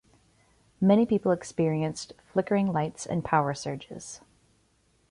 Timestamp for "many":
0.81-1.05